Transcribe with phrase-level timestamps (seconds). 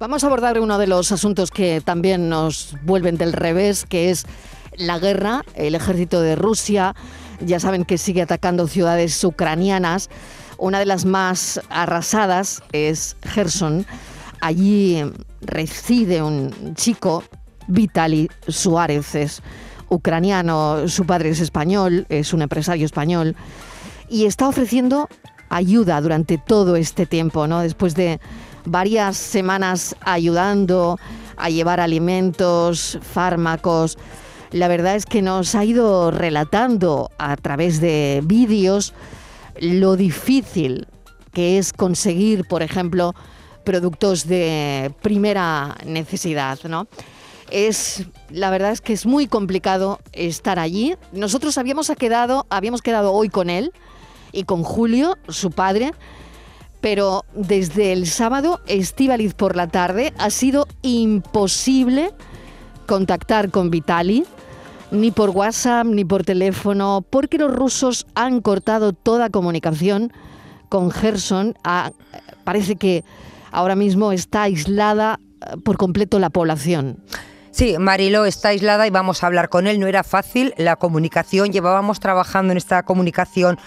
[0.00, 4.24] Vamos a abordar uno de los asuntos que también nos vuelven del revés, que es
[4.78, 5.44] la guerra.
[5.54, 6.94] El ejército de Rusia,
[7.40, 10.08] ya saben que sigue atacando ciudades ucranianas.
[10.56, 13.84] Una de las más arrasadas es Gerson.
[14.40, 15.04] Allí
[15.42, 17.22] reside un chico,
[17.68, 19.42] Vitaly Suárez, es
[19.90, 23.36] ucraniano, su padre es español, es un empresario español,
[24.08, 25.10] y está ofreciendo
[25.50, 27.60] ayuda durante todo este tiempo, ¿no?
[27.60, 28.18] Después de
[28.64, 30.98] varias semanas ayudando
[31.36, 33.98] a llevar alimentos, fármacos.
[34.50, 38.94] La verdad es que nos ha ido relatando a través de vídeos
[39.60, 40.86] lo difícil
[41.32, 43.14] que es conseguir, por ejemplo,
[43.64, 46.88] productos de primera necesidad, ¿no?
[47.50, 50.94] Es, la verdad es que es muy complicado estar allí.
[51.12, 53.72] Nosotros habíamos quedado, habíamos quedado hoy con él
[54.32, 55.92] y con Julio, su padre,
[56.80, 62.12] pero desde el sábado, Estíbaliz por la tarde, ha sido imposible
[62.86, 64.24] contactar con Vitali,
[64.90, 70.12] ni por WhatsApp, ni por teléfono, porque los rusos han cortado toda comunicación
[70.68, 71.54] con Gerson.
[71.62, 71.92] Ah,
[72.44, 73.04] parece que
[73.52, 76.98] ahora mismo está aislada eh, por completo la población.
[77.52, 79.80] Sí, Marilo está aislada y vamos a hablar con él.
[79.80, 81.52] No era fácil la comunicación.
[81.52, 83.58] Llevábamos trabajando en esta comunicación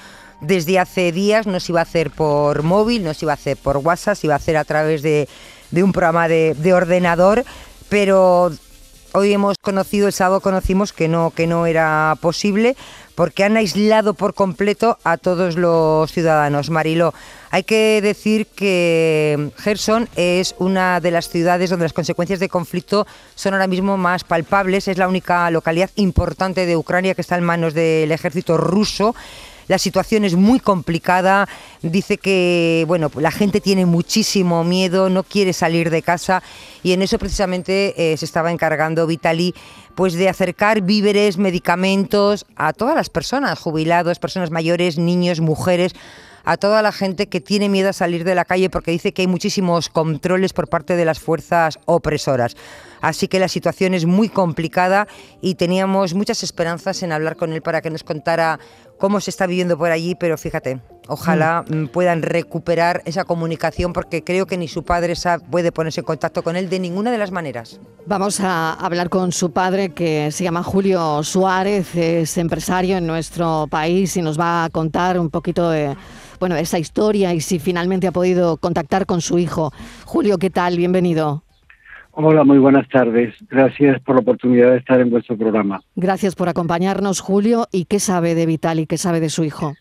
[0.44, 1.47] desde hace días.
[1.47, 4.27] No se iba a hacer por móvil, no se iba a hacer por WhatsApp, se
[4.27, 5.27] iba a hacer a través de,
[5.72, 7.44] un programa de, de ordenador.
[7.89, 8.52] Pero
[9.14, 12.75] hoy hemos conocido, el sábado conocimos que no, que no era posible
[13.16, 16.69] porque han aislado por completo a todos los ciudadanos.
[16.69, 17.14] Marilo,
[17.52, 23.05] hay que decir que Gerson es una de las ciudades donde las consecuencias de conflicto
[23.36, 24.88] son ahora mismo más palpables.
[24.88, 29.16] Es la única localidad importante de Ucrania que está en manos del ejército ruso.
[29.67, 31.47] La situación es muy complicada.
[31.81, 36.44] Dice que bueno, la gente tiene muchísimo miedo, no quiere salir de casa
[36.81, 39.53] y en eso precisamente eh, se estaba encargando Vitali
[39.95, 45.93] pues de acercar víveres, medicamentos a todas las personas, jubilados, personas mayores, niños, mujeres
[46.45, 49.21] a toda la gente que tiene miedo a salir de la calle porque dice que
[49.21, 52.55] hay muchísimos controles por parte de las fuerzas opresoras.
[53.03, 55.09] Así que la situación es muy complicada
[55.41, 58.61] y teníamos muchas esperanzas en hablar con él para que nos contara
[58.97, 61.75] cómo se está viviendo por allí, pero fíjate, ojalá mm.
[61.75, 65.15] Mm, puedan recuperar esa comunicación porque creo que ni su padre
[65.52, 67.81] puede ponerse en contacto con él de ninguna de las maneras.
[68.05, 73.67] Vamos a hablar con su padre que se llama Julio Suárez, es empresario en nuestro
[73.69, 75.93] país y nos va a contar un poquito de
[76.39, 79.73] bueno, esa historia y si finalmente ha podido contactar con su hijo.
[80.05, 80.77] Julio, ¿qué tal?
[80.77, 81.43] Bienvenido.
[82.15, 83.33] Hola, muy buenas tardes.
[83.49, 85.81] Gracias por la oportunidad de estar en vuestro programa.
[85.95, 87.65] Gracias por acompañarnos, Julio.
[87.71, 88.85] ¿Y qué sabe de Vitali?
[88.85, 89.73] ¿Qué sabe de su hijo?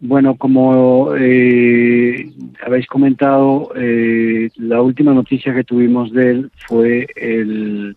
[0.00, 2.28] Bueno, como eh,
[2.66, 7.96] habéis comentado, eh, la última noticia que tuvimos de él fue el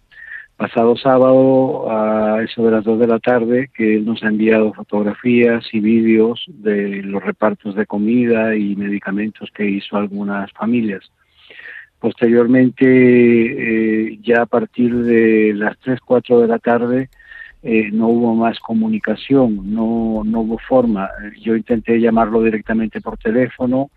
[0.55, 4.71] pasado sábado a eso de las dos de la tarde, que él nos ha enviado
[4.73, 11.11] fotografías y vídeos de los repartos de comida y medicamentos que hizo algunas familias.
[11.99, 17.09] Posteriormente, eh, ya a partir de las 3, 4 de la tarde,
[17.63, 21.09] eh, no hubo más comunicación, no, no hubo forma.
[21.41, 23.89] Yo intenté llamarlo directamente por teléfono,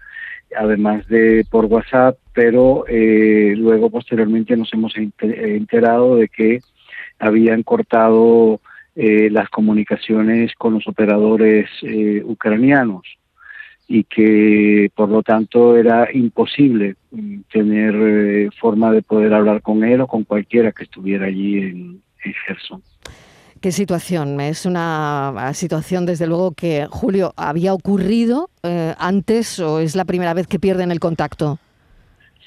[0.57, 6.61] además de por WhatsApp, pero eh, luego posteriormente nos hemos enterado de que
[7.19, 8.61] habían cortado
[8.97, 11.71] las comunicaciones con los operadores
[12.25, 13.20] ucranianos
[13.93, 19.83] y que por lo tanto era imposible mm, tener eh, forma de poder hablar con
[19.83, 22.83] él o con cualquiera que estuviera allí en, en Gerson.
[23.61, 24.41] ¿Qué situación?
[24.41, 30.35] Es una situación, desde luego, que, Julio, ¿había ocurrido eh, antes o es la primera
[30.35, 31.59] vez que pierden el contacto?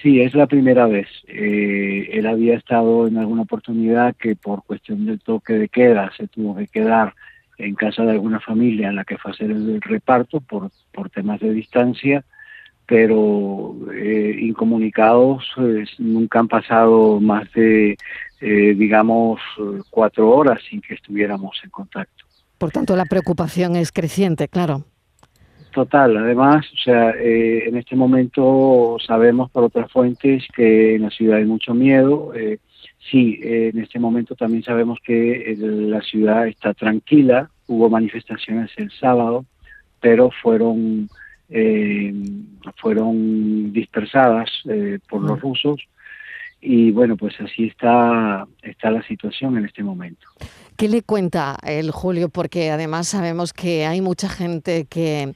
[0.02, 1.08] Sí, es la primera vez.
[1.28, 6.30] Eh, él había estado en alguna oportunidad que por cuestión del toque de queda se
[6.30, 7.14] tuvo que quedar
[7.63, 11.09] en casa de alguna familia en la que fue a hacer el reparto por, por
[11.09, 12.24] temas de distancia,
[12.85, 17.98] pero eh, incomunicados eh, nunca han pasado más de,
[18.42, 19.39] eh, digamos,
[19.89, 22.25] cuatro horas sin que estuviéramos en contacto.
[22.57, 24.86] Por tanto, la preocupación es creciente, claro.
[25.71, 31.39] Total, además, o sea, en este momento sabemos por otras fuentes que en la ciudad
[31.39, 32.31] hay mucho miedo.
[33.09, 39.45] sí, en este momento también sabemos que la ciudad está tranquila, hubo manifestaciones el sábado,
[40.00, 41.10] pero fueron,
[41.50, 42.13] eh,
[42.77, 45.80] fueron dispersadas eh, por los rusos
[46.65, 50.27] y bueno, pues así está, está la situación en este momento.
[50.77, 52.30] ¿Qué le cuenta el Julio?
[52.30, 55.33] Porque además sabemos que hay mucha gente que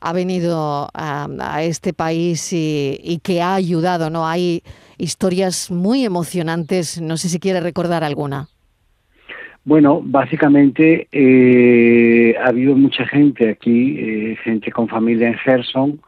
[0.00, 4.28] ha venido a, este país y, y, que ha ayudado, ¿no?
[4.28, 4.62] Hay
[4.98, 7.00] historias muy emocionantes.
[7.00, 8.48] No sé si quiere recordar alguna.
[9.68, 16.00] Bueno, básicamente eh, ha habido mucha gente aquí, eh, gente con familia en Gerson,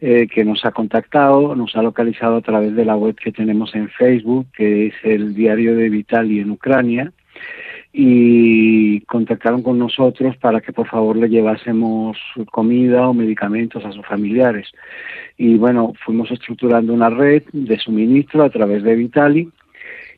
[0.00, 3.72] eh, que nos ha contactado, nos ha localizado a través de la web que tenemos
[3.76, 7.12] en Facebook, que es el diario de Vitali en Ucrania,
[7.92, 12.18] y contactaron con nosotros para que por favor le llevásemos
[12.50, 14.72] comida o medicamentos a sus familiares.
[15.38, 19.52] Y bueno, fuimos estructurando una red de suministro a través de Vitali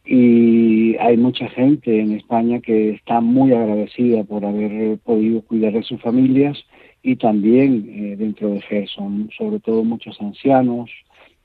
[0.06, 5.82] y hay mucha gente en España que está muy agradecida por haber podido cuidar de
[5.82, 6.56] sus familias
[7.02, 10.90] y también eh, dentro de Gerson, sobre todo muchos ancianos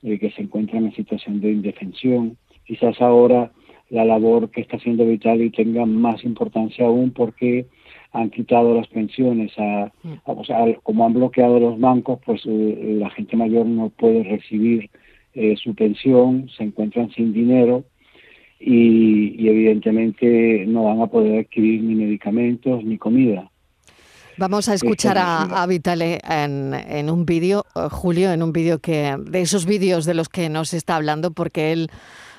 [0.02, 2.36] eh, que se encuentran en situación de indefensión.
[2.64, 3.50] Quizás ahora
[3.90, 7.66] la labor que está haciendo Vitali tenga más importancia aún porque
[8.12, 9.90] han quitado las pensiones, a,
[10.24, 14.88] o sea, como han bloqueado los bancos, pues eh, la gente mayor no puede recibir
[15.56, 17.84] su pensión, se encuentran sin dinero
[18.64, 23.50] y, evidentemente no van a poder adquirir ni medicamentos ni comida.
[24.38, 29.42] Vamos a escuchar a, Vitale en, un vídeo, eh, Julio, en un vídeo que de
[29.42, 31.90] esos vídeos de los que nos está hablando, porque él,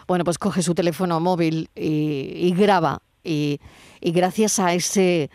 [0.07, 3.59] bueno, pues coge su teléfono móvil y, graba y,
[4.01, 5.29] y, gracias a ese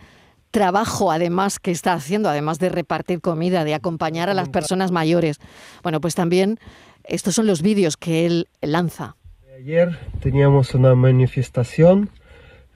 [0.51, 5.39] trabajo además que está haciendo, además de repartir comida, de acompañar a las personas mayores,
[5.83, 6.59] bueno, pues también
[7.05, 9.18] estos son los vídeos que él lanza.
[9.59, 12.11] Ayer teníamos una manifestación,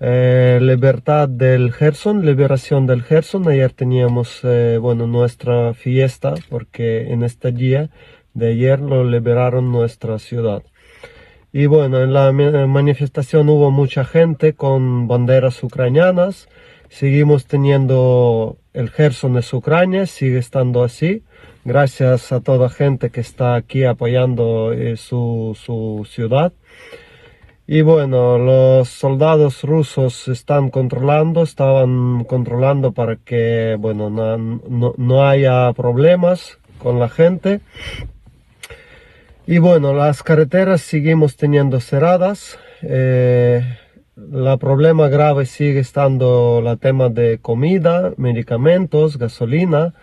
[0.00, 3.46] eh, libertad del Gerson, liberación del Gerson.
[3.46, 7.90] Ayer teníamos, eh, bueno, nuestra fiesta porque en este día
[8.34, 10.64] de ayer lo liberaron nuestra ciudad.
[11.52, 16.48] Y bueno, en la manifestación hubo mucha gente con banderas ucranianas.
[16.88, 21.22] Seguimos teniendo el Gerson es Ucrania, sigue estando así.
[21.64, 26.52] Gracias a toda gente que está aquí apoyando eh, su, su ciudad.
[27.68, 35.72] Y bueno, los soldados rusos están controlando, estaban controlando para que, bueno, no, no, haya
[35.72, 37.60] problemas con la gente.
[39.46, 42.58] Y bueno, las carreteras seguimos teniendo cerradas.
[42.82, 43.62] Eh,
[44.16, 49.94] el problema grave sigue estando el tema de comida, medicamentos, gasolina.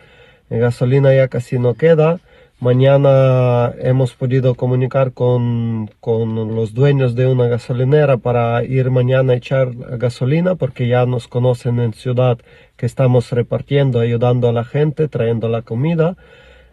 [0.49, 2.19] Gasolina ya casi no queda.
[2.59, 9.35] Mañana hemos podido comunicar con, con, los dueños de una gasolinera para ir mañana a
[9.37, 12.37] echar gasolina porque ya nos conocen en ciudad
[12.75, 16.17] que estamos repartiendo, ayudando a la gente, trayendo la comida.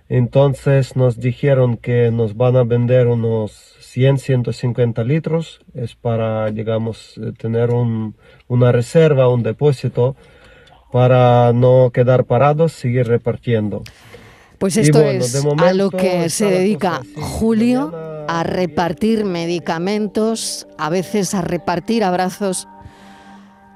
[0.09, 5.61] Entonces nos dijeron que nos van a vender unos 100, 150 litros.
[5.75, 8.17] Es para, digamos, tener un,
[8.49, 10.17] una reserva, un depósito
[10.97, 13.83] para no quedar parados, seguir repartiendo.
[14.57, 17.93] Pues esto es a lo que se dedica Julio,
[18.27, 22.67] a repartir medicamentos, a veces a repartir abrazos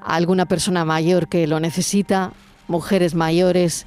[0.01, 2.31] a alguna persona mayor que lo necesita,
[2.67, 3.85] mujeres mayores.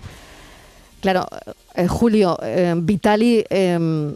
[1.00, 1.26] Claro,
[1.74, 4.14] eh, Julio, eh, Vitali, em,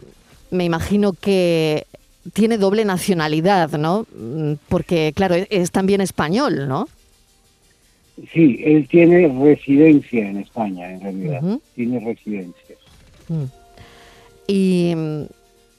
[0.49, 1.87] me imagino que
[2.31, 4.07] tiene doble nacionalidad, ¿no?
[4.17, 6.87] Mm, porque, claro, es también español, ¿no?
[8.33, 11.59] Sí, él tiene residencia en España, en realidad.
[11.75, 12.75] Tiene residencia.
[13.27, 13.43] Mm.
[14.47, 15.21] Y mm,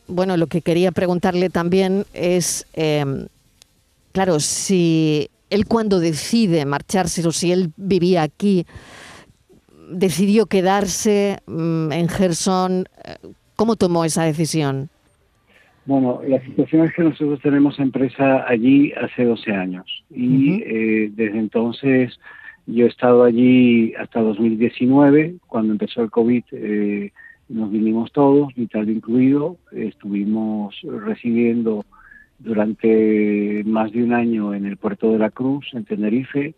[0.09, 3.27] bueno, lo que quería preguntarle también es, em,
[4.13, 8.67] claro, si él cuando decide marcharse o si él vivía aquí,
[9.91, 13.17] decidió quedarse mm, en Gerson, eh,
[13.57, 14.89] ¿cómo tomó esa decisión?
[15.87, 21.39] Bueno, la situación es que nosotros tenemos empresa allí hace 12 años y eh, desde
[21.39, 22.19] entonces
[22.67, 27.13] yo he estado allí hasta 2019, cuando empezó el COVID eh,
[27.49, 31.85] nos vinimos todos, Vital incluido, estuvimos residiendo
[32.39, 36.55] durante más de un año en el puerto de la Cruz, en Tenerife.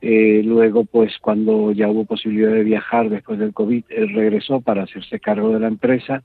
[0.00, 4.84] Eh, luego, pues cuando ya hubo posibilidad de viajar después del COVID, él regresó para
[4.84, 6.22] hacerse cargo de la empresa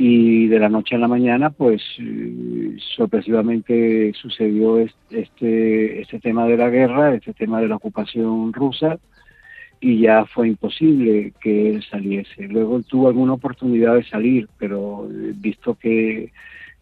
[0.00, 6.56] y de la noche a la mañana pues eh, sorpresivamente sucedió este, este tema de
[6.56, 8.98] la guerra, este tema de la ocupación rusa
[9.80, 12.46] y ya fue imposible que él saliese.
[12.46, 16.32] Luego él tuvo alguna oportunidad de salir, pero eh, visto que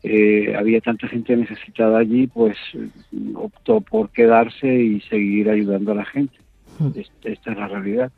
[0.02, 2.58] eh, había tanta gente necesitada allí, pues
[3.34, 6.36] optó por quedarse y seguir ayudando a la gente.
[6.78, 6.90] Hmm.
[7.24, 8.12] Esta es la realidad.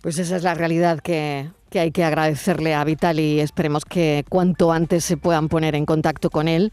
[0.00, 4.72] Pues esa es la realidad que, hay que agradecerle a Vital y esperemos que cuanto
[4.72, 6.72] antes se puedan poner en contacto con él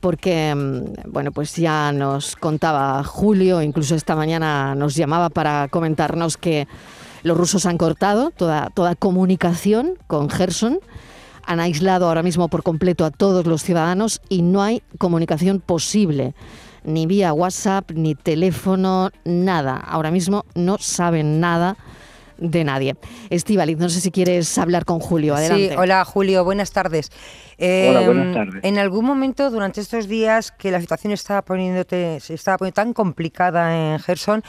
[0.00, 6.36] porque, mm, bueno, pues ya nos contaba Julio, incluso esta mañana nos llamaba para comentarnos
[6.36, 6.66] que
[7.22, 10.80] los rusos han cortado toda, toda comunicación con Gerson.
[11.44, 16.34] Han aislado ahora mismo por completo a todos los ciudadanos y no hay comunicación posible,
[16.84, 19.76] ni vía WhatsApp, ni teléfono, nada.
[19.76, 21.76] Ahora mismo no saben nada
[22.42, 22.96] de nadie.
[23.30, 25.34] Estivaliz, no sé si quieres hablar con Julio.
[25.34, 25.70] Adelante.
[25.70, 27.10] Sí, hola Julio, buenas tardes.
[27.58, 28.64] hola, buenas em, tardes.
[28.64, 32.92] En algún momento durante estos días que la situación estaba poniéndote, se estaba poniendo tan
[32.92, 34.42] complicada en Gerson,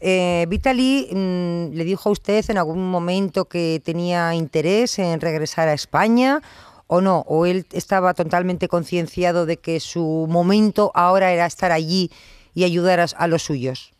[0.00, 5.68] eh, Vitali mm, le dijo a usted en algún momento que tenía interés en regresar
[5.68, 6.42] a España
[6.86, 12.10] o no, o él estaba totalmente concienciado de que su momento ahora era estar allí
[12.54, 13.95] y ayudar a los suyos.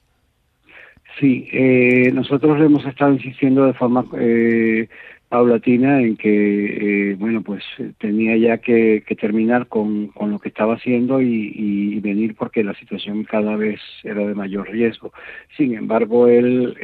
[1.18, 4.86] Sí, eh, nosotros hemos estado insistiendo de forma eh,
[5.30, 7.64] paulatina en que, eh, bueno, pues
[7.98, 13.24] tenía ya que, terminar con, con, lo que estaba haciendo y, venir porque la situación
[13.24, 15.12] cada vez era de mayor riesgo.
[15.56, 16.76] Sin embargo, él,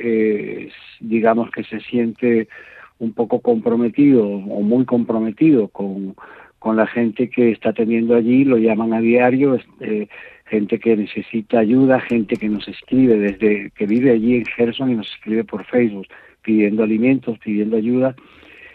[1.01, 2.49] digamos que se siente
[2.99, 6.17] un poco comprometido o muy comprometido con,
[6.59, 10.09] con la gente que está teniendo allí, lo llaman a diario, este,
[10.53, 14.97] gente que necesita ayuda, gente que nos escribe desde que vive allí en Gerson y
[14.97, 16.07] nos escribe por Facebook
[16.43, 18.15] pidiendo alimentos, pidiendo ayuda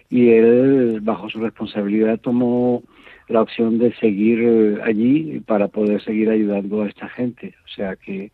[0.10, 2.82] y él bajo su responsabilidad tomó
[3.28, 7.54] la opción de seguir eh, allí para poder seguir ayudando a esta gente.
[7.66, 8.32] O sea que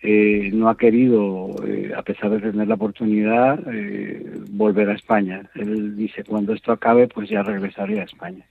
[0.00, 3.60] eh, no ha querido, eh, a pesar de tener la oportunidad,
[4.50, 5.42] volver a España.
[5.56, 8.46] Él dice, cuando esto acabe, pues ya regresaré a España.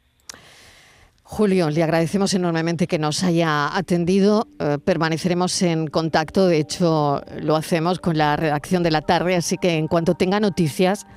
[1.32, 4.50] Julio, le agradecemos enormemente que nos haya atendido.
[4.60, 9.58] Eh, permaneceremos en contacto, de hecho lo hacemos con la redacción de la tarde, así
[9.58, 11.08] que en cuanto tenga noticias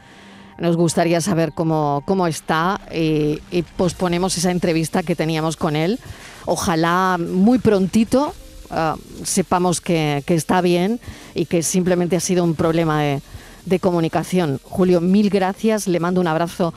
[0.57, 3.41] nos gustaría saber cómo, cómo está y,
[3.77, 5.99] posponemos esa entrevista que teníamos con él.
[6.47, 8.35] Ojalá muy prontito
[8.71, 8.93] eh,
[9.25, 11.01] sepamos que, está bien
[11.35, 13.21] y que simplemente ha sido un problema de,
[13.67, 14.61] de comunicación.
[14.63, 16.73] Julio, mil gracias, le mando un abrazo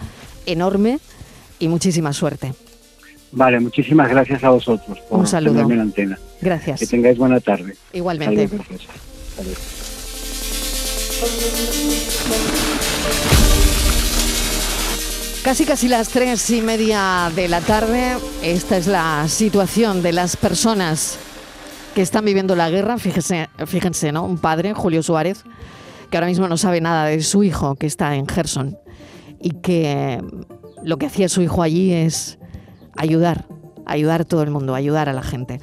[0.47, 0.99] enorme
[1.59, 2.55] y muchísima suerte.
[3.37, 5.53] Vale, muchísimas gracias a vosotros por Un saludo.
[5.53, 6.19] tenerme en antena.
[6.41, 6.79] Gracias.
[6.79, 7.75] Que tengáis buena tarde.
[7.93, 8.49] Igualmente.
[15.43, 18.17] Casi casi las tres y media de la tarde.
[18.41, 21.19] Esta es la situación de las personas
[21.93, 22.97] que están viviendo la guerra.
[22.97, 24.25] Fíjense, fíjense, ¿no?
[24.25, 25.43] Un padre, Julio Suárez,
[26.09, 28.79] que ahora mismo no sabe nada de su hijo que está en Gerson
[29.39, 30.23] y que
[30.83, 32.39] lo que hacía su hijo allí es
[32.97, 33.45] ayudar,
[33.85, 35.59] ayudar todo el mundo, ayudar a la gente.